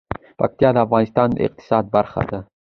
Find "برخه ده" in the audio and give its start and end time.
1.95-2.39